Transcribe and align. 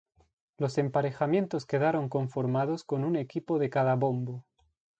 Los 0.57 0.79
emparejamientos 0.79 1.67
quedaron 1.67 2.09
conformados 2.09 2.83
con 2.83 3.03
un 3.05 3.15
equipo 3.15 3.59
de 3.59 3.69
cada 3.69 3.93
bombo. 3.95 4.43